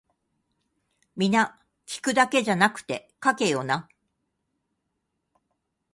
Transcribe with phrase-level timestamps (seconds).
[1.15, 3.87] 皆聞くだけじゃなくて書けよな